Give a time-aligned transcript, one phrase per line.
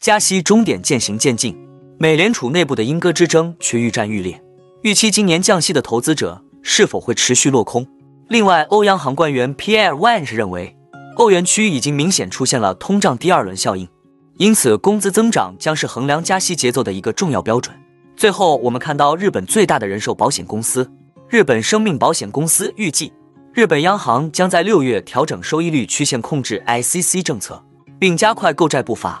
[0.00, 1.56] 加息终点渐行渐近，
[1.98, 4.40] 美联储内部的鹰鸽之争却愈战愈烈。
[4.82, 7.84] 预期今年降息的投资者是否会持续落空？
[8.28, 10.76] 另外，欧央行官员 Pierre Wang 认为，
[11.16, 13.88] 欧元区已经明显出现了通胀第二轮效应，
[14.36, 17.74] 因此工资增长将是衡量加息节奏的一个重要标准。
[18.16, 20.88] 最后，我们看到日本最大的人寿保险公司
[21.28, 23.12] 日本生命保险公司预计，
[23.52, 27.60] 日本央行将在六月调整收益率曲线控制 ICC 政策，
[27.98, 29.20] 并加快购债步伐。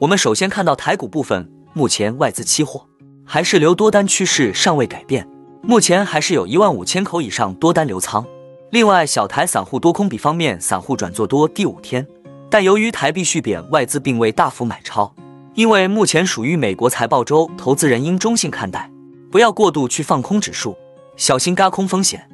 [0.00, 2.86] 我们首先看到台股部分，目前外资期货
[3.24, 5.28] 还是留多单趋势尚未改变，
[5.60, 8.24] 目前还是有一万五千口以上多单流仓。
[8.70, 12.06] 另外，小台散户多空比方面，散户转做多第五天，
[12.48, 15.12] 但由于台币续贬，外资并未大幅买超。
[15.54, 18.88] 因为目前属于美国财报周，投资人应中性看待，
[19.32, 20.76] 不要过度去放空指数，
[21.16, 22.24] 小心嘎空风险。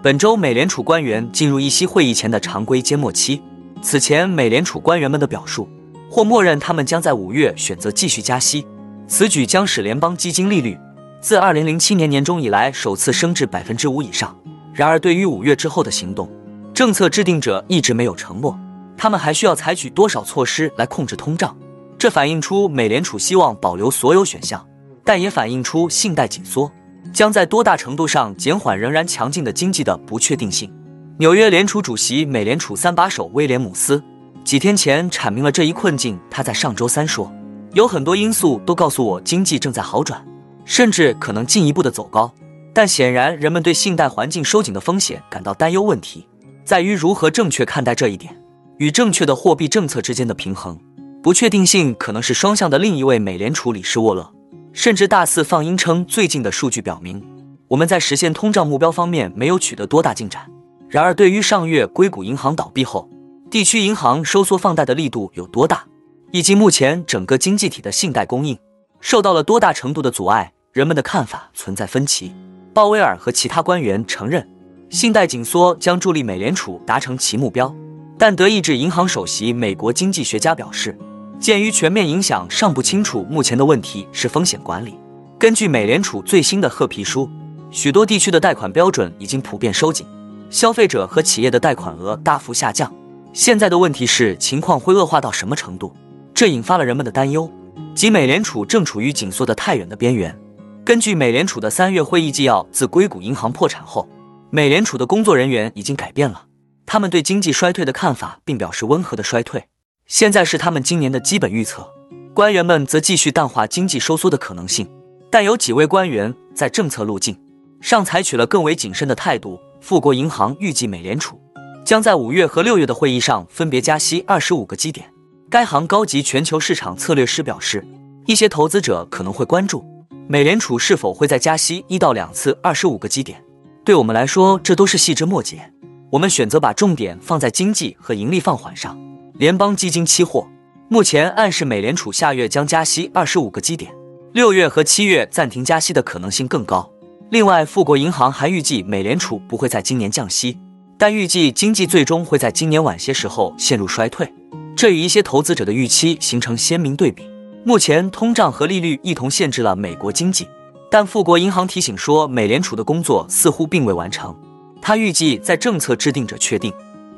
[0.00, 3.42] 本周美联储官员进入议息会议前的常规缄默期。
[3.82, 5.68] 此前，美联储官员们的表述
[6.08, 8.64] 或默认他们将在五月选择继续加息，
[9.08, 10.78] 此举将使联邦基金利率
[11.20, 14.34] 自二零零七年年中以来首次升至百分之五以上。
[14.72, 16.30] 然而，对于五月之后的行动，
[16.72, 18.58] 政策制定者一直没有承诺
[18.96, 21.54] 他们还需要采取多少措施来控制通胀。
[21.98, 24.64] 这反映出美联储希望保留所有选项，
[25.04, 26.70] 但也反映出信贷紧缩
[27.12, 30.72] 将在多大程度上减缓仍然强劲的经济的不确定性。
[31.18, 34.02] 纽约联储主席、美联储三把手威廉姆斯
[34.44, 36.18] 几天前阐明了这一困境。
[36.30, 37.30] 他在上周三说
[37.74, 40.24] ：“有很多因素都告诉我经济正在好转，
[40.64, 42.32] 甚至可能进一步的走高。
[42.72, 45.82] 但显然，人们对信贷环境收紧的风险感到担忧。
[45.82, 46.26] 问题
[46.64, 48.34] 在于如何正确看待这一点
[48.78, 50.78] 与正确的货币政策之间的平衡。
[51.22, 54.32] 不确定性可能是双向的。”另一位美联储理事沃勒
[54.72, 57.22] 甚至大肆放音称，最近的数据表明，
[57.68, 60.50] 我们在实现通胀目标方面没有取得多大进展。
[60.92, 63.08] 然而，对于上月硅谷银行倒闭后，
[63.50, 65.86] 地区银行收缩放贷的力度有多大，
[66.32, 68.58] 以及目前整个经济体的信贷供应
[69.00, 72.34] 受到了多大程度的阻碍，人们的看法存在分歧。
[72.74, 74.46] 鲍威尔和其他官员承认，
[74.90, 77.74] 信贷紧缩将助力美联储达成其目标，
[78.18, 80.94] 但德意志银行首席美国经济学家表示，
[81.40, 84.94] 鉴于全面影响尚不清楚，目前的问题是风险管理。
[85.38, 87.30] 根据美联储最新的褐皮书，
[87.70, 90.06] 许多地区的贷款标准已经普遍收紧。
[90.52, 92.94] 消费者和企业的贷款额大幅下降，
[93.32, 95.96] 现在的问题是情况会恶化到什么程度？
[96.34, 97.50] 这引发了人们的担忧，
[97.94, 100.38] 即美联储正处于紧缩的太远的边缘。
[100.84, 104.06] 根据美联储的三月会议纪要，自硅谷银行破产后，
[104.50, 106.44] 美联储的工作人员已经改变了
[106.84, 109.64] 他们对经济衰退的看法，并表示温和的衰退
[110.06, 111.88] 现在是他们今年的基本预测。
[112.34, 114.86] 官员们则继续淡化经济收缩的可能性，
[115.30, 117.40] 但有几位官员在政策路径
[117.80, 119.58] 上采取了更为谨慎的态度。
[119.82, 121.38] 富国银行预计，美联储
[121.84, 125.12] 将在五月和六月的会议上分别加息二十五个基点。
[125.50, 127.84] 该行高级全球市场策略师表示，
[128.24, 129.84] 一些投资者可能会关注
[130.28, 133.42] 美联储是否会再加息一到两次二十五个基点。
[133.84, 135.72] 对我们来说，这都是细枝末节。
[136.12, 138.96] 我们选择把重点放在经济和盈利放缓上。
[139.34, 140.46] 联邦基金期货
[140.88, 143.92] 目前暗示美联储下月将加息二十五个基点，
[144.32, 146.91] 六月和七月暂停加息的可能性更高。
[147.32, 150.58] 另外，富国银行还预计美联储不会在今年降息，
[150.98, 154.30] 但预计经济最终会在今年晚些时候陷入衰退，
[154.76, 157.26] 这与一些投资者的预期形成鲜明对比。
[157.64, 160.46] 目前，通胀和利率一同限制了美国经济，
[160.90, 164.36] 但富国银行提醒说，美联储的工作似乎并未完成。
[164.82, 166.70] 他预计在政策制定者确定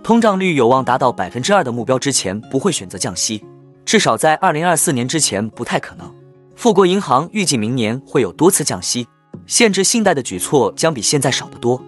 [0.05, 3.45] 通胀率有望达到百分之二的目标之前，不会选择降息，
[3.85, 6.09] 至少在二零二四年之前不太可能。
[6.55, 9.09] 富国银行预计明年会有多次降息。
[9.47, 11.83] 限制信贷的举措将比现在少得多。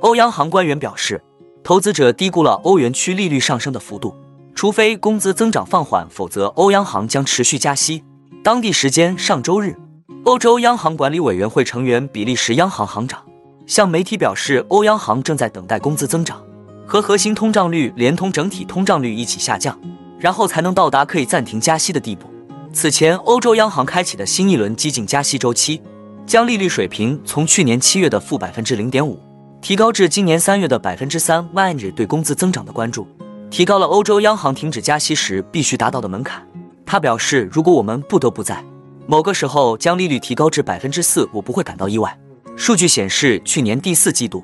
[0.00, 1.22] 欧央行官员表示，
[1.62, 4.14] 投资者低估了欧元区利率上升的幅度，
[4.54, 8.02] 除非工资增长放缓，否则欧央行将持续加息。
[8.42, 9.76] 当地时间上周日，
[10.24, 13.24] 欧洲央行管理委员会成员比利时央行行长
[13.64, 16.42] 向媒体表示，欧央行正在等待工资增长
[16.84, 19.78] 和核心通胀率连同整体通胀率一起下降，
[20.18, 22.31] 然后才能到达可以暂停加息的地步。
[22.72, 25.80] 此前，欧洲央行开启的新一轮激进加息周期
[26.26, 29.20] 将利率水平从去年七月的负百分之零点五
[29.60, 31.46] 提高至今年三月的百分之三。
[31.52, 33.06] 万对工资增长的关注，
[33.50, 36.42] 提高了欧洲央行停止加息时必须达到的门槛。
[36.86, 38.64] 他表示，如果我们不得不在
[39.06, 42.18] 某个时候将利率提高至百分之四，我不会感到意外。
[42.56, 44.42] 数据显示，去年第四季度，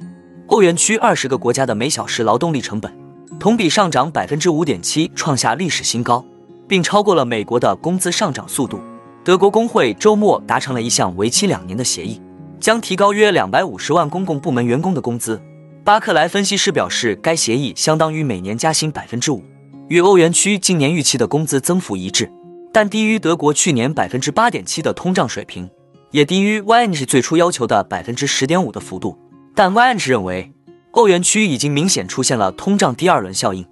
[0.49, 2.93] 欧元区二十个国家的每小时劳动力成本
[3.41, 6.25] 同比上涨百分之五点七，创下历史新高，
[6.69, 8.79] 并超过了美国的工资上涨速度。
[9.25, 12.21] 德国工会周末达成了一项为期两年的协议，
[12.61, 15.41] 将提高约两百五十万公共部门员工的工资。
[15.85, 19.43] 巴克莱分析师表示，该协议相当于每年加薪百分之五，
[19.89, 22.31] 与欧元区今年预期的工资增幅一致，
[22.73, 25.69] 但低于德国去年百分之八点七的通胀水平，
[26.11, 29.19] 也低于 y n 最初要求的百分之十点五的幅度。
[29.55, 30.53] 但 y n 认为，
[30.93, 33.65] 欧元区已经明显出现了通胀第二轮效应，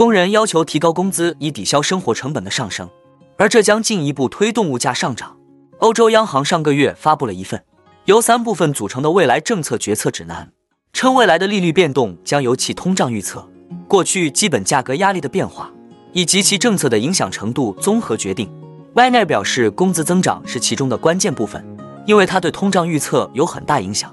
[0.00, 2.88] 工人要求提高工资以抵消生活成本的上升。
[3.36, 5.36] 而这将进一步推动物价上涨。
[5.80, 7.62] 欧洲央行上个月发布了一份
[8.06, 10.50] 由三部分组成的未来政策决策指南，
[10.94, 13.46] 称未来的利率变动将由其通胀预测、
[13.86, 15.70] 过去基本价格压力的变化
[16.14, 18.50] 以及其政策的影响程度综合决定。
[18.94, 21.62] w n e r 表示，工资增长是其中的关键部分，
[22.06, 24.10] 因为它对通胀预测有很大影响。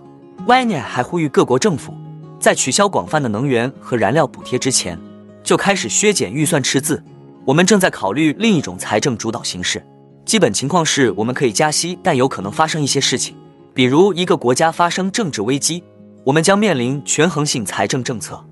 [0.47, 1.93] w n e r 还呼吁各国政府
[2.41, 4.99] 在取消广泛的能源和燃料补贴之前，
[5.47, 7.01] 就开始削减预算赤字。
[7.45, 9.81] 我们正在考虑另一种财政主导形式。
[10.25, 13.33] 基本情况是，我们可以加息，但有可能发生一些事情，
[13.73, 15.81] 比如一个国家发生政治危机，
[16.25, 18.45] 我们将面临权衡性财政政策。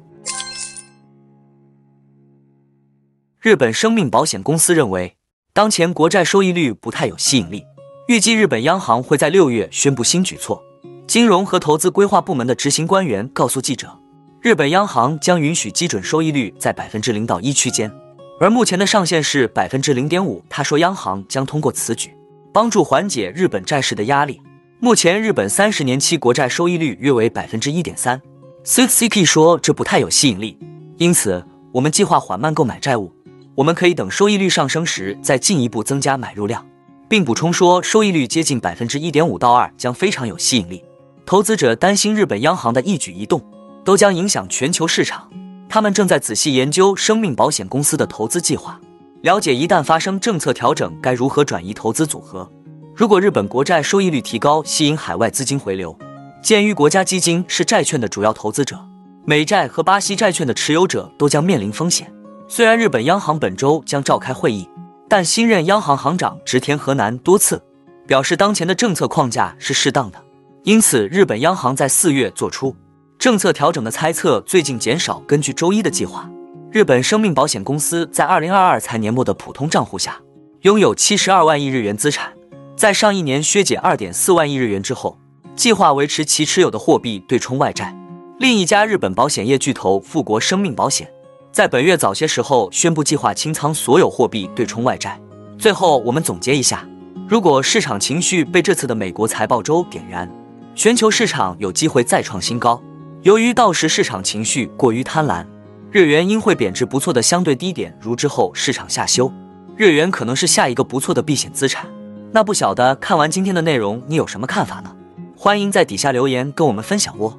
[3.42, 5.18] 日本生命保险公司认为，
[5.52, 7.66] 当前国债收益率不太有吸引力，
[8.08, 10.64] 预计日本央行会在六月宣布新举措。
[11.06, 14.00] 金融和投资规划部门的执行官员告诉记者，
[14.46, 17.92] 日本央行将允许基准收益率在百分之零到一区间。
[18.40, 20.46] 而目前的上限是百分之零点五。
[20.48, 22.12] 他说，央行将通过此举
[22.54, 24.40] 帮助缓解日本债市的压力。
[24.80, 28.22] 目前，日本三十年期国债收益率约为百分之一点三。
[28.64, 30.56] CCK 说这不太有吸引力，
[30.98, 33.12] 因此我们计划缓慢购买债务。
[33.56, 36.64] 我们可以等收益率上升时再进一步增加买入量，
[37.10, 40.84] 并补充说，收益率接近百分之一点五到二将非常有吸引力。
[41.26, 43.42] 投资者担心日本央行的一举一动
[43.86, 45.30] 都将影响全球市场。
[45.70, 48.80] 他们正在仔细研究生命保险公司的投资计划，
[49.22, 52.50] 了解一旦发生政策调整该如何转移投资组合。
[52.96, 55.98] 如果日本国债收益率提高，吸引海外资金回流。
[56.42, 58.80] 鉴于国家基金是债券的主要投资者，
[59.26, 62.12] 美债和巴西债券的持有者都将面临风险。
[62.48, 64.70] 虽然日本央行本周将召开会议，
[65.10, 67.62] 但新任央行行长植田和南多次
[68.08, 70.24] 表示当前的政策框架是适当的，
[70.64, 72.76] 因此日本央行在四月做出。
[73.18, 75.20] 政策调整的猜测最近减少。
[75.26, 76.30] 根据周一的计划，
[76.72, 80.20] 日本生命保险公司在二零二二财年末的普通账户下
[80.62, 82.32] 拥有七十二万亿日元资产。
[82.76, 85.18] 在上一年削减二点四万亿日元之后，
[85.56, 87.96] 计划维持其持有的货币对冲外债。
[88.38, 91.10] 另一家日本保险业巨头富国生命保险
[91.54, 95.20] 在本月早些时候宣布计划清仓所有货币对冲外债。
[95.58, 96.86] 最后，我们总结一下：
[97.28, 100.30] 如果市场情绪被这次的美国财报周点燃，
[100.76, 102.80] 全球市场有机会再创新高。
[103.26, 105.44] 由于到时市场情绪过于贪婪，
[105.90, 107.98] 日元应会贬值不错的相对低点。
[108.00, 109.34] 如之后市场下修，
[109.76, 111.90] 日元可能是下一个不错的避险资产。
[112.32, 114.96] 那不晓得看完今天的内容，你有什么看法呢？
[115.36, 117.36] 欢迎在底下留言跟我们分享哦。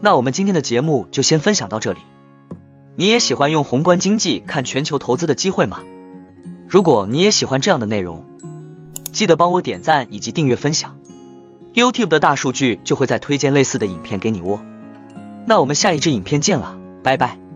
[0.00, 2.00] 那我们今天的节目就先分享到这里。
[2.96, 5.78] 你也喜欢用宏观经济看全球投资的机会吗？
[6.68, 8.24] 如果你也喜欢这样的内容，
[9.12, 10.98] 记得帮我点赞以及订阅分享
[11.72, 14.60] ，YouTube 的大数据就会再推荐类似的影片给你哦。
[15.46, 17.49] 那我们下一支影片见了，拜拜。